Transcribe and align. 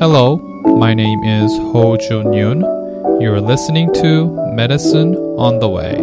Hello, 0.00 0.38
my 0.64 0.94
name 0.94 1.22
is 1.24 1.54
Ho 1.58 1.94
Jun 1.98 2.32
Yun. 2.32 2.60
You're 3.20 3.38
listening 3.38 3.92
to 3.96 4.30
Medicine 4.54 5.14
on 5.14 5.58
the 5.58 5.68
Way. 5.68 5.94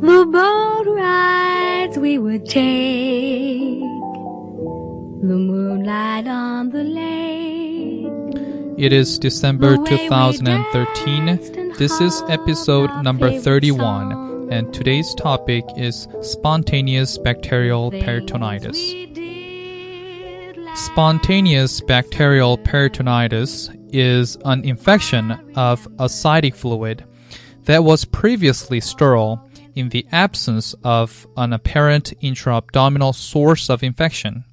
The 0.00 0.26
boat 0.26 0.86
rides 0.92 1.98
we 1.98 2.18
would 2.18 2.46
take, 2.46 3.78
the 5.22 5.36
moonlight 5.38 6.26
on 6.26 6.70
the 6.70 6.82
lake. 6.82 8.08
It 8.76 8.92
is 8.92 9.20
December 9.20 9.76
2013. 9.76 11.74
This 11.78 12.00
is 12.00 12.24
episode 12.28 12.90
number 13.04 13.38
31, 13.38 14.48
and 14.50 14.74
today's 14.74 15.14
topic 15.14 15.64
is 15.76 16.08
spontaneous 16.22 17.18
bacterial 17.18 17.92
peritonitis. 17.92 19.09
Spontaneous 20.80 21.82
bacterial 21.82 22.56
peritonitis 22.56 23.68
is 23.92 24.38
an 24.46 24.64
infection 24.64 25.30
of 25.54 25.86
ascitic 25.98 26.54
fluid 26.54 27.04
that 27.64 27.84
was 27.84 28.06
previously 28.06 28.80
sterile 28.80 29.46
in 29.74 29.90
the 29.90 30.06
absence 30.10 30.74
of 30.82 31.26
an 31.36 31.52
apparent 31.52 32.14
intra-abdominal 32.22 33.12
source 33.12 33.68
of 33.68 33.82
infection. 33.82 34.44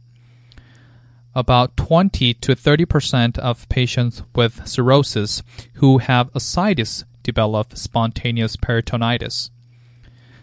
About 1.34 1.78
20 1.78 2.34
to 2.34 2.56
30 2.56 2.86
percent 2.86 3.38
of 3.38 3.68
patients 3.70 4.22
with 4.36 4.68
cirrhosis 4.68 5.42
who 5.76 6.00
have 6.00 6.30
ascites 6.36 7.06
develop 7.24 7.78
spontaneous 7.78 8.58
peritonitis. 8.58 9.50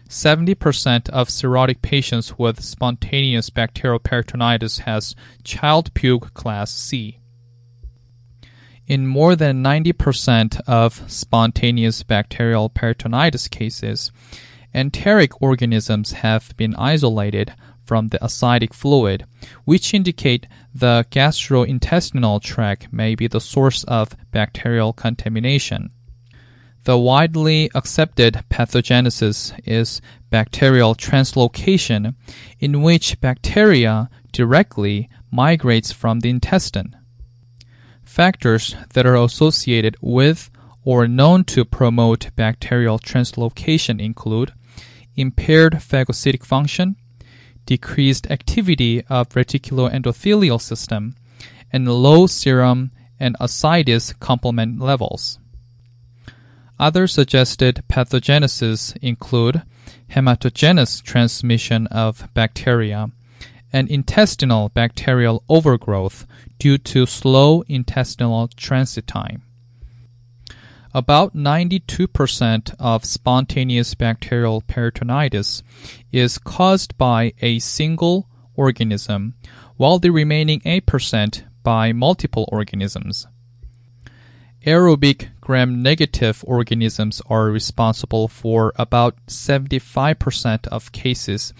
70% 0.09 1.09
of 1.09 1.29
cirrhotic 1.29 1.81
patients 1.81 2.37
with 2.37 2.63
spontaneous 2.63 3.49
bacterial 3.49 3.99
peritonitis 3.99 4.81
has 4.81 5.15
Child-Pugh 5.43 6.19
class 6.33 6.71
C. 6.71 7.19
In 8.87 9.07
more 9.07 9.35
than 9.35 9.63
90% 9.63 10.61
of 10.67 11.03
spontaneous 11.11 12.03
bacterial 12.03 12.69
peritonitis 12.69 13.49
cases, 13.49 14.11
enteric 14.75 15.41
organisms 15.41 16.11
have 16.11 16.55
been 16.55 16.75
isolated 16.75 17.53
from 17.83 18.09
the 18.09 18.23
ascitic 18.23 18.73
fluid, 18.73 19.25
which 19.63 19.93
indicate 19.93 20.45
the 20.73 21.05
gastrointestinal 21.09 22.41
tract 22.41 22.91
may 22.91 23.15
be 23.15 23.27
the 23.27 23.41
source 23.41 23.83
of 23.85 24.15
bacterial 24.31 24.93
contamination. 24.93 25.91
The 26.85 26.99
widely 26.99 27.71
accepted 27.73 28.43
pathogenesis 28.51 29.59
is 29.65 30.01
bacterial 30.29 30.93
translocation, 30.93 32.13
in 32.59 32.83
which 32.83 33.19
bacteria 33.19 34.07
directly 34.31 35.09
migrates 35.31 35.91
from 35.91 36.19
the 36.19 36.29
intestine. 36.29 36.95
Factors 38.03 38.75
that 38.93 39.07
are 39.07 39.15
associated 39.15 39.97
with 39.99 40.51
or 40.83 41.07
known 41.07 41.43
to 41.45 41.65
promote 41.65 42.29
bacterial 42.35 42.99
translocation 42.99 43.99
include 43.99 44.53
impaired 45.15 45.73
phagocytic 45.73 46.45
function, 46.45 46.97
decreased 47.65 48.29
activity 48.29 49.03
of 49.09 49.29
reticuloendothelial 49.29 50.61
system, 50.61 51.15
and 51.73 51.91
low 51.91 52.27
serum 52.27 52.91
and 53.19 53.35
ascites 53.39 54.13
complement 54.19 54.79
levels. 54.79 55.39
Other 56.79 57.07
suggested 57.07 57.83
pathogenesis 57.87 58.97
include 59.01 59.63
hematogenous 60.11 61.01
transmission 61.01 61.87
of 61.87 62.27
bacteria 62.33 63.11
and 63.71 63.89
intestinal 63.89 64.69
bacterial 64.69 65.43
overgrowth 65.49 66.25
due 66.59 66.77
to 66.77 67.05
slow 67.05 67.61
intestinal 67.67 68.47
transit 68.49 69.07
time. 69.07 69.43
About 70.93 71.35
92% 71.35 72.73
of 72.79 73.03
spontaneous 73.03 73.95
bacterial 73.95 74.61
peritonitis 74.61 75.61
is 76.13 76.37
caused 76.37 76.97
by 76.97 77.33
a 77.41 77.59
single 77.59 78.29
organism, 78.55 79.35
while 79.75 79.99
the 79.99 80.09
remaining 80.09 80.61
8% 80.61 81.43
by 81.63 81.91
multiple 81.91 82.47
organisms. 82.49 83.27
Aerobic 84.65 85.29
gram 85.41 85.83
negative 85.83 86.43
organisms 86.47 87.21
are 87.29 87.51
responsible 87.51 88.27
for 88.27 88.73
about 88.77 89.15
75% 89.27 90.65
of 90.67 90.91
cases, 90.91 91.53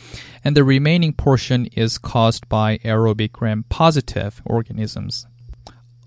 and 0.43 0.57
the 0.57 0.63
remaining 0.63 1.13
portion 1.13 1.67
is 1.67 1.99
caused 1.99 2.49
by 2.49 2.79
aerobic 2.79 3.31
gram 3.31 3.63
positive 3.69 4.41
organisms. 4.43 5.27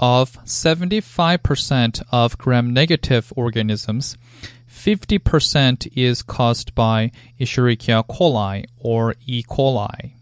Of 0.00 0.32
75% 0.44 2.03
of 2.10 2.37
gram 2.37 2.72
negative 2.72 3.32
organisms, 3.37 4.16
50% 4.69 5.92
is 5.94 6.22
caused 6.22 6.75
by 6.75 7.12
Escherichia 7.38 8.04
coli 8.08 8.64
or 8.76 9.14
E. 9.25 9.44
coli. 9.44 10.14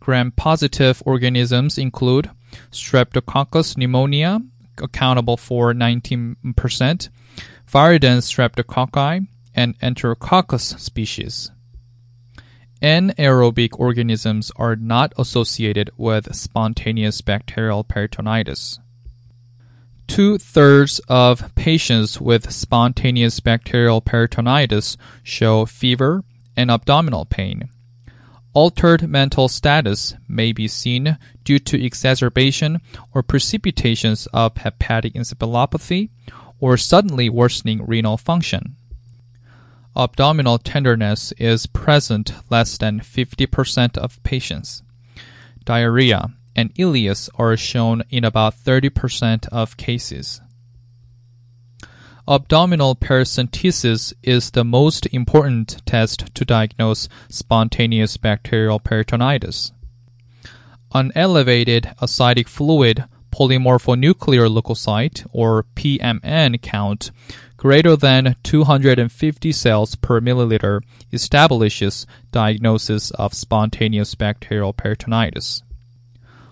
Gram 0.00 0.32
positive 0.32 1.02
organisms 1.06 1.78
include 1.78 2.28
Streptococcus 2.70 3.78
pneumonia, 3.78 4.42
accountable 4.82 5.36
for 5.36 5.72
19%, 5.72 6.36
Viridans 6.44 8.26
streptococci, 8.26 9.26
and 9.54 9.78
Enterococcus 9.80 10.78
species. 10.80 11.50
Anaerobic 12.82 13.78
organisms 13.78 14.50
are 14.56 14.74
not 14.74 15.12
associated 15.16 15.90
with 15.96 16.34
spontaneous 16.34 17.20
bacterial 17.20 17.84
peritonitis. 17.84 18.78
Two 20.08 20.36
thirds 20.36 21.00
of 21.08 21.54
patients 21.54 22.20
with 22.20 22.52
spontaneous 22.52 23.38
bacterial 23.40 24.02
peritonitis 24.02 24.96
show 25.22 25.64
fever 25.64 26.24
and 26.56 26.70
abdominal 26.70 27.24
pain. 27.24 27.70
Altered 28.54 29.08
mental 29.08 29.48
status 29.48 30.14
may 30.28 30.52
be 30.52 30.68
seen 30.68 31.16
due 31.42 31.58
to 31.60 31.82
exacerbation 31.82 32.80
or 33.14 33.22
precipitations 33.22 34.28
of 34.32 34.58
hepatic 34.58 35.14
encephalopathy 35.14 36.10
or 36.60 36.76
suddenly 36.76 37.30
worsening 37.30 37.84
renal 37.86 38.18
function. 38.18 38.76
Abdominal 39.96 40.58
tenderness 40.58 41.32
is 41.38 41.66
present 41.66 42.32
less 42.50 42.76
than 42.76 43.00
50% 43.00 43.96
of 43.98 44.22
patients. 44.22 44.82
Diarrhea 45.64 46.30
and 46.54 46.74
ileus 46.74 47.30
are 47.36 47.56
shown 47.56 48.02
in 48.10 48.24
about 48.24 48.54
30% 48.54 49.48
of 49.48 49.76
cases. 49.76 50.40
Abdominal 52.28 52.94
paracentesis 52.94 54.12
is 54.22 54.52
the 54.52 54.64
most 54.64 55.06
important 55.06 55.84
test 55.84 56.32
to 56.36 56.44
diagnose 56.44 57.08
spontaneous 57.28 58.16
bacterial 58.16 58.78
peritonitis. 58.78 59.72
An 60.94 61.10
elevated 61.16 61.90
ascitic 62.00 62.46
fluid 62.46 63.04
polymorphonuclear 63.32 64.48
leukocyte 64.48 65.26
or 65.32 65.66
PMN 65.74 66.62
count 66.62 67.10
greater 67.56 67.96
than 67.96 68.36
250 68.44 69.50
cells 69.50 69.96
per 69.96 70.20
milliliter 70.20 70.80
establishes 71.12 72.06
diagnosis 72.30 73.10
of 73.12 73.34
spontaneous 73.34 74.14
bacterial 74.14 74.72
peritonitis. 74.72 75.62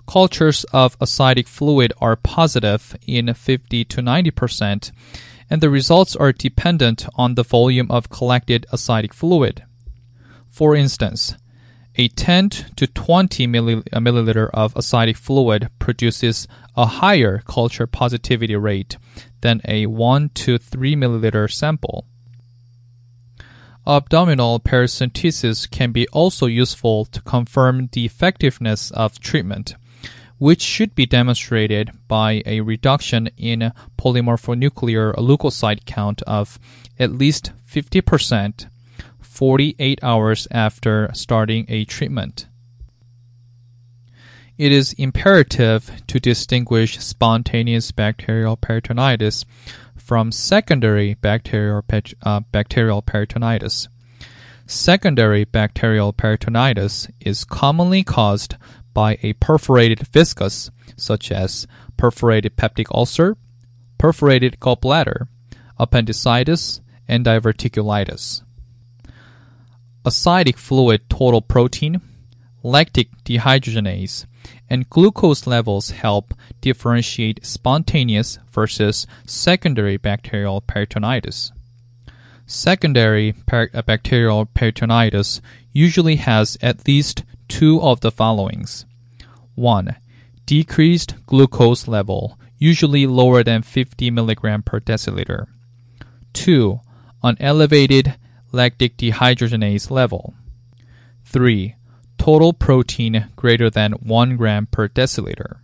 Cultures 0.09 0.65
of 0.73 0.97
ascitic 1.01 1.47
fluid 1.47 1.93
are 2.01 2.17
positive 2.17 2.97
in 3.07 3.33
50 3.33 3.85
to 3.85 4.03
90 4.03 4.31
percent 4.33 4.91
and 5.51 5.61
the 5.61 5.69
results 5.69 6.15
are 6.15 6.33
dependent 6.33 7.07
on 7.17 7.35
the 7.35 7.43
volume 7.43 7.91
of 7.91 8.09
collected 8.09 8.65
ascitic 8.73 9.13
fluid. 9.13 9.65
For 10.49 10.77
instance, 10.77 11.35
a 11.97 12.09
10 12.09 12.51
to 12.77 12.87
20 12.87 13.47
milliliter 13.49 14.49
of 14.55 14.75
ascitic 14.77 15.17
fluid 15.17 15.69
produces 15.81 16.47
a 16.77 16.87
higher 16.87 17.43
culture 17.47 17.87
positivity 17.87 18.55
rate 18.55 18.97
than 19.41 19.61
a 19.67 19.87
1 19.87 20.31
to 20.31 20.57
3 20.57 20.95
milliliter 20.95 21.51
sample. 21.53 22.07
Abdominal 23.87 24.61
paracentesis 24.61 25.69
can 25.69 25.91
be 25.91 26.07
also 26.09 26.47
useful 26.47 27.07
to 27.07 27.21
confirm 27.23 27.89
the 27.93 28.05
effectiveness 28.05 28.91
of 28.93 29.19
treatment 29.19 29.75
which 30.41 30.63
should 30.63 30.95
be 30.95 31.05
demonstrated 31.05 31.91
by 32.09 32.43
a 32.47 32.63
reduction 32.63 33.29
in 33.37 33.71
polymorphonuclear 33.99 35.15
leukocyte 35.17 35.85
count 35.85 36.23
of 36.23 36.59
at 36.99 37.13
least 37.13 37.53
50% 37.71 38.67
48 39.21 40.01
hours 40.03 40.49
after 40.51 41.11
starting 41.13 41.67
a 41.69 41.85
treatment. 41.85 42.47
It 44.57 44.73
is 44.73 44.95
imperative 44.95 46.03
to 46.07 46.19
distinguish 46.19 46.99
spontaneous 46.99 47.93
bacterial 47.93 48.57
peritonitis 48.57 49.45
from 49.95 50.33
secondary 50.33 51.15
bacterial, 51.15 51.85
uh, 52.23 52.41
bacterial 52.51 53.03
peritonitis. 53.03 53.89
Secondary 54.67 55.45
bacterial 55.45 56.13
peritonitis 56.13 57.11
is 57.21 57.45
commonly 57.45 58.05
caused 58.05 58.57
by 58.93 59.19
a 59.23 59.33
perforated 59.35 60.01
viscus, 60.01 60.71
such 60.97 61.31
as 61.31 61.67
perforated 61.97 62.57
peptic 62.57 62.87
ulcer, 62.95 63.37
perforated 63.99 64.59
gallbladder, 64.61 65.29
appendicitis, 65.79 66.81
and 67.09 67.25
diverticulitis. 67.25 68.43
Ascitic 70.05 70.57
fluid 70.57 71.09
total 71.11 71.43
protein, 71.43 72.01
lactic 72.63 73.09
dehydrogenase, 73.25 74.27
and 74.69 74.89
glucose 74.89 75.47
levels 75.47 75.91
help 75.91 76.33
differentiate 76.61 77.45
spontaneous 77.45 78.39
versus 78.51 79.07
secondary 79.27 79.97
bacterial 79.97 80.63
peritonitis. 80.63 81.53
Secondary 82.47 83.33
per- 83.47 83.69
bacterial 83.83 84.47
peritonitis 84.47 85.41
usually 85.73 86.17
has 86.17 86.57
at 86.61 86.87
least 86.87 87.25
two 87.51 87.83
of 87.83 88.01
the 88.01 88.11
followings. 88.11 88.87
1. 89.57 89.97
Decreased 90.47 91.15
glucose 91.27 91.87
level, 91.87 92.39
usually 92.57 93.07
lower 93.07 93.45
than 93.45 93.61
50 93.61 94.11
mg 94.11 94.65
per 94.65 94.81
deciliter. 94.81 95.47
2. 96.33 96.81
An 97.23 97.37
elevated 97.39 98.15
lactic 98.53 98.97
dehydrogenase 98.97 99.91
level. 99.91 100.35
3 101.25 101.77
total 102.21 102.53
protein 102.53 103.29
greater 103.35 103.71
than 103.71 103.93
1 103.93 104.37
gram 104.37 104.67
per 104.67 104.87
deciliter. 104.89 105.61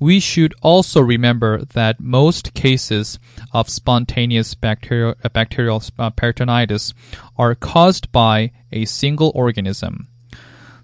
We 0.00 0.18
should 0.18 0.54
also 0.60 1.00
remember 1.00 1.64
that 1.74 2.00
most 2.00 2.52
cases 2.52 3.20
of 3.52 3.68
spontaneous 3.68 4.54
bacterial, 4.54 5.14
bacterial 5.32 5.78
peritonitis 5.78 6.94
are 7.36 7.54
caused 7.54 8.10
by 8.10 8.50
a 8.72 8.86
single 8.86 9.30
organism. 9.34 10.08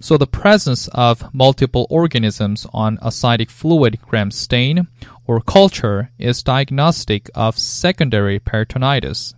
So 0.01 0.17
the 0.17 0.27
presence 0.27 0.89
of 0.89 1.35
multiple 1.35 1.87
organisms 1.91 2.67
on 2.73 2.99
ascitic 3.03 3.51
fluid 3.51 4.01
gram 4.03 4.31
stain 4.31 4.89
or 5.27 5.41
culture 5.41 6.11
is 6.19 6.43
diagnostic 6.43 7.31
of 7.35 7.59
secondary 7.59 8.39
peritonitis 8.39 9.35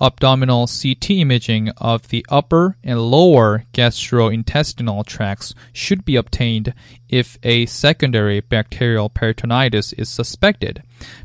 abdominal 0.00 0.66
CT 0.66 1.10
imaging 1.10 1.70
of 1.78 2.08
the 2.08 2.24
upper 2.28 2.76
and 2.82 3.00
lower 3.00 3.64
gastrointestinal 3.72 5.04
tracts 5.06 5.54
should 5.72 6.04
be 6.04 6.16
obtained 6.16 6.74
if 7.08 7.38
a 7.42 7.66
secondary 7.66 8.40
bacterial 8.40 9.08
peritonitis 9.08 9.94
is 9.96 10.08
suspected, 10.08 10.82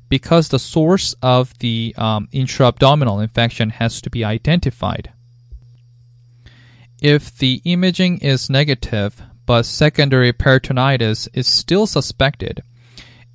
because 0.08 0.50
the 0.50 0.60
source 0.60 1.16
of 1.22 1.58
the 1.60 1.94
um, 1.98 2.28
intra-abdominal 2.32 3.20
infection 3.20 3.70
has 3.72 4.02
to 4.02 4.10
be 4.10 4.24
identified. 4.24 5.12
If 7.02 7.38
the 7.38 7.62
imaging 7.64 8.18
is 8.18 8.50
negative, 8.50 9.22
but 9.46 9.64
secondary 9.64 10.34
peritonitis 10.34 11.30
is 11.34 11.48
still 11.48 11.88
suspected, 11.88 12.62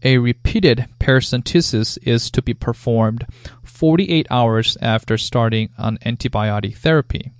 a 0.03 0.19
repeated 0.19 0.87
paracentesis 1.01 1.97
is 2.03 2.31
to 2.31 2.43
be 2.43 2.53
performed 2.53 3.27
48 3.63 4.27
hours 4.31 4.77
after 4.83 5.17
starting 5.17 5.71
on 5.79 5.97
antibiotic 5.99 6.77
therapy. 6.77 7.33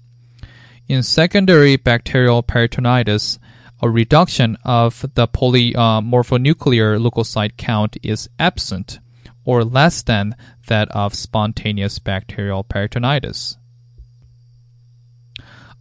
In 0.89 1.03
secondary 1.03 1.77
bacterial 1.77 2.43
peritonitis, 2.43 3.39
a 3.83 3.91
reduction 3.91 4.57
of 4.65 5.05
the 5.15 5.29
polymorphonuclear 5.29 6.99
leukocyte 6.99 7.59
count 7.59 7.99
is 8.03 8.31
absent 8.39 8.99
or 9.45 9.63
less 9.63 10.03
than 10.03 10.35
that 10.69 10.89
of 10.93 11.15
spontaneous 11.15 11.99
bacterial 11.99 12.65
peritonitis. 12.65 13.57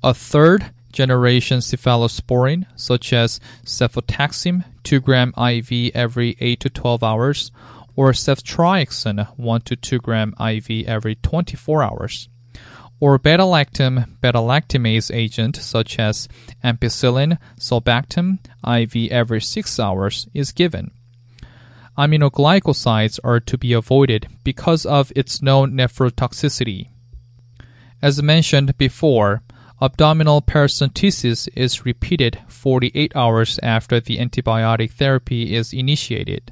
A 0.03 0.13
third 0.13 0.71
generation 0.91 1.59
cephalosporin, 1.59 2.65
such 2.75 3.13
as 3.13 3.39
cefotaxime 3.65 4.65
2 4.83 4.99
gram 4.99 5.33
IV 5.37 5.91
every 5.95 6.35
8 6.41 6.59
to 6.59 6.69
12 6.69 7.03
hours, 7.03 7.51
or 7.95 8.11
ceftriaxone 8.11 9.27
1 9.37 9.61
to 9.61 9.75
2 9.77 9.99
gram 9.99 10.35
IV 10.37 10.87
every 10.87 11.15
24 11.15 11.83
hours, 11.83 12.27
or 12.99 13.17
beta-lactam 13.17 14.19
beta-lactamase 14.19 15.13
agent 15.13 15.55
such 15.55 15.97
as 15.97 16.27
ampicillin 16.63 17.37
sulbactam 17.57 18.39
IV 18.67 19.09
every 19.09 19.39
6 19.39 19.79
hours 19.79 20.27
is 20.33 20.51
given. 20.51 20.91
Aminoglycosides 21.97 23.19
are 23.23 23.39
to 23.39 23.57
be 23.57 23.71
avoided 23.71 24.27
because 24.43 24.85
of 24.85 25.13
its 25.15 25.41
known 25.41 25.71
nephrotoxicity. 25.71 26.89
As 28.01 28.21
mentioned 28.21 28.77
before, 28.77 29.43
abdominal 29.81 30.41
paracentesis 30.41 31.49
is 31.55 31.85
repeated 31.85 32.39
48 32.47 33.15
hours 33.15 33.59
after 33.61 33.99
the 33.99 34.17
antibiotic 34.17 34.91
therapy 34.91 35.55
is 35.55 35.73
initiated. 35.73 36.51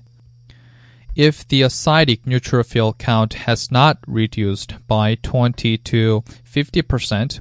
If 1.15 1.47
the 1.47 1.61
ascitic 1.61 2.23
neutrophil 2.23 2.97
count 2.97 3.33
has 3.33 3.69
not 3.69 3.99
reduced 4.07 4.75
by 4.87 5.15
20 5.15 5.77
to 5.77 6.21
50%, 6.21 7.39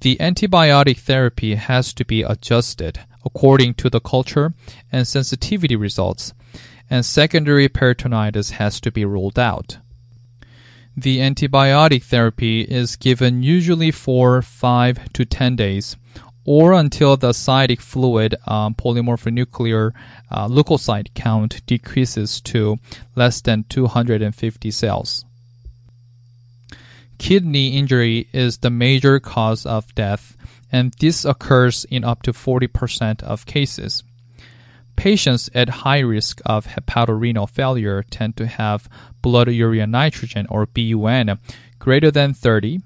the 0.00 0.16
antibiotic 0.16 0.98
therapy 0.98 1.54
has 1.54 1.92
to 1.94 2.04
be 2.04 2.22
adjusted 2.22 3.00
according 3.24 3.74
to 3.74 3.90
the 3.90 4.00
culture 4.00 4.54
and 4.92 5.06
sensitivity 5.06 5.76
results, 5.76 6.32
and 6.88 7.04
secondary 7.04 7.68
peritonitis 7.68 8.52
has 8.52 8.80
to 8.80 8.90
be 8.90 9.04
ruled 9.04 9.38
out. 9.38 9.78
The 10.96 11.18
antibiotic 11.18 12.04
therapy 12.04 12.62
is 12.62 12.96
given 12.96 13.42
usually 13.42 13.90
for 13.90 14.40
5 14.40 15.12
to 15.12 15.24
10 15.26 15.56
days 15.56 15.96
or 16.46 16.72
until 16.72 17.16
the 17.16 17.30
ascitic 17.30 17.80
fluid 17.82 18.36
um, 18.46 18.74
polymorphonuclear 18.74 19.92
uh, 20.30 20.48
leukocyte 20.48 21.12
count 21.12 21.60
decreases 21.66 22.40
to 22.40 22.78
less 23.14 23.42
than 23.42 23.64
250 23.68 24.70
cells. 24.70 25.24
Kidney 27.18 27.76
injury 27.76 28.28
is 28.32 28.58
the 28.58 28.70
major 28.70 29.18
cause 29.18 29.66
of 29.66 29.94
death, 29.94 30.36
and 30.70 30.94
this 31.00 31.24
occurs 31.24 31.84
in 31.90 32.04
up 32.04 32.22
to 32.22 32.32
40% 32.32 33.22
of 33.22 33.44
cases. 33.44 34.04
Patients 34.96 35.50
at 35.54 35.68
high 35.84 36.00
risk 36.00 36.40
of 36.44 36.66
hepatorenal 36.66 37.48
failure 37.48 38.02
tend 38.10 38.36
to 38.38 38.46
have 38.46 38.88
blood 39.22 39.48
urea 39.48 39.86
nitrogen 39.86 40.46
or 40.48 40.66
BUN 40.66 41.38
greater 41.78 42.10
than 42.10 42.34
30, 42.34 42.80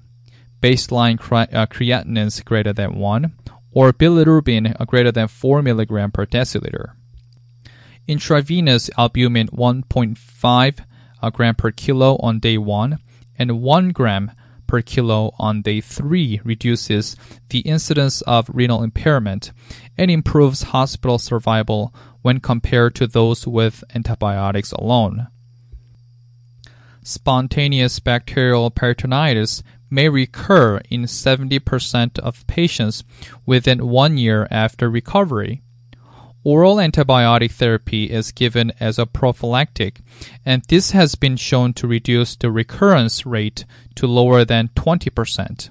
baseline 0.61 1.15
uh, 1.15 1.65
creatinines 1.65 2.43
greater 2.43 2.73
than 2.73 2.95
1, 2.95 3.33
or 3.71 3.93
bilirubin 3.93 4.85
greater 4.87 5.11
than 5.11 5.27
4 5.27 5.61
mg 5.61 6.13
per 6.13 6.25
deciliter. 6.25 6.93
Intravenous 8.07 8.89
albumin 8.97 9.47
1.5 9.47 10.85
uh, 11.21 11.29
gram 11.29 11.55
per 11.55 11.71
kilo 11.71 12.17
on 12.17 12.39
day 12.39 12.57
1 12.57 12.97
and 13.37 13.61
1 13.61 13.89
gram 13.89 14.31
per 14.71 14.81
kilo 14.81 15.35
on 15.37 15.61
day 15.61 15.81
3 15.81 16.39
reduces 16.45 17.17
the 17.49 17.59
incidence 17.59 18.21
of 18.21 18.49
renal 18.53 18.83
impairment 18.83 19.51
and 19.97 20.09
improves 20.09 20.71
hospital 20.71 21.19
survival 21.19 21.93
when 22.21 22.39
compared 22.39 22.95
to 22.95 23.05
those 23.05 23.45
with 23.45 23.83
antibiotics 23.93 24.71
alone. 24.71 25.27
Spontaneous 27.03 27.99
bacterial 27.99 28.71
peritonitis 28.71 29.61
may 29.89 30.07
recur 30.07 30.79
in 30.89 31.03
70% 31.03 32.17
of 32.19 32.47
patients 32.47 33.03
within 33.45 33.89
one 33.89 34.17
year 34.17 34.47
after 34.49 34.89
recovery. 34.89 35.61
Oral 36.43 36.77
antibiotic 36.77 37.51
therapy 37.51 38.05
is 38.05 38.31
given 38.31 38.71
as 38.79 38.97
a 38.97 39.05
prophylactic, 39.05 40.01
and 40.43 40.63
this 40.69 40.89
has 40.91 41.13
been 41.13 41.37
shown 41.37 41.73
to 41.73 41.87
reduce 41.87 42.35
the 42.35 42.49
recurrence 42.49 43.27
rate 43.27 43.63
to 43.95 44.07
lower 44.07 44.43
than 44.43 44.69
20%. 44.69 45.69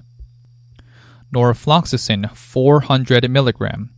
Norfloxacin 1.33 2.35
400 2.35 3.23
mg, 3.23 3.89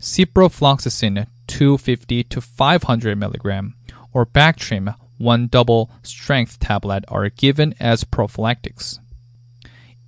ciprofloxacin 0.00 1.26
250 1.46 2.24
to 2.24 2.40
500 2.40 3.20
mg, 3.20 3.72
or 4.12 4.26
Bactrim 4.26 4.96
one 5.18 5.46
double 5.46 5.90
strength 6.02 6.58
tablet 6.58 7.04
are 7.08 7.30
given 7.30 7.74
as 7.80 8.04
prophylactics 8.04 8.98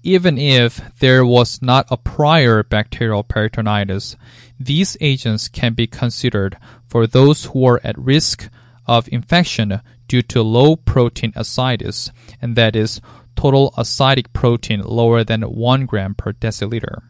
even 0.09 0.39
if 0.39 0.81
there 1.01 1.23
was 1.23 1.61
not 1.61 1.87
a 1.91 1.97
prior 1.99 2.63
bacterial 2.63 3.23
peritonitis, 3.23 4.17
these 4.59 4.97
agents 5.03 5.49
can 5.49 5.75
be 5.75 5.87
considered 5.87 6.57
for 6.87 7.07
those 7.07 7.45
who 7.45 7.67
are 7.67 7.79
at 7.85 7.99
risk 7.99 8.49
of 8.87 9.07
infection 9.13 9.83
due 10.09 10.23
to 10.23 10.41
low 10.41 10.77
protein 10.77 11.31
ascites, 11.37 12.11
and 12.41 12.57
that 12.57 12.75
is 12.75 13.03
total 13.37 13.75
ascitic 13.77 14.33
protein 14.33 14.81
lower 14.81 15.23
than 15.25 15.43
1 15.43 15.85
gram 15.85 16.15
per 16.15 16.33
deciliter. 16.33 17.03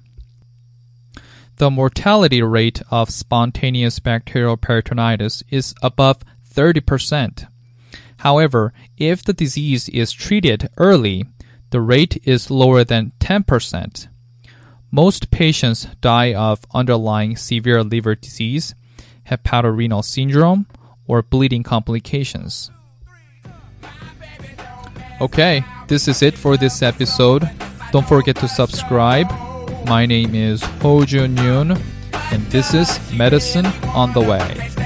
The 1.58 1.70
mortality 1.70 2.42
rate 2.42 2.82
of 2.90 3.10
spontaneous 3.10 4.00
bacterial 4.00 4.56
peritonitis 4.56 5.44
is 5.50 5.72
above 5.82 6.18
30%. 6.52 7.46
However, 8.18 8.72
if 8.96 9.22
the 9.22 9.32
disease 9.32 9.88
is 9.88 10.10
treated 10.10 10.68
early, 10.76 11.26
the 11.70 11.80
rate 11.80 12.20
is 12.24 12.50
lower 12.50 12.84
than 12.84 13.12
10%. 13.20 14.08
Most 14.90 15.30
patients 15.30 15.86
die 16.00 16.32
of 16.32 16.64
underlying 16.72 17.36
severe 17.36 17.84
liver 17.84 18.14
disease, 18.14 18.74
hepatorenal 19.30 20.02
syndrome, 20.02 20.66
or 21.06 21.22
bleeding 21.22 21.62
complications. 21.62 22.70
Okay, 25.20 25.64
this 25.88 26.08
is 26.08 26.22
it 26.22 26.38
for 26.38 26.56
this 26.56 26.80
episode. 26.82 27.48
Don't 27.92 28.06
forget 28.06 28.36
to 28.36 28.48
subscribe. 28.48 29.28
My 29.86 30.06
name 30.06 30.34
is 30.34 30.62
Ho 30.82 31.04
Jun 31.04 31.36
Yoon, 31.36 31.80
and 32.32 32.46
this 32.46 32.72
is 32.72 33.00
Medicine 33.12 33.66
on 33.94 34.12
the 34.12 34.20
Way. 34.20 34.77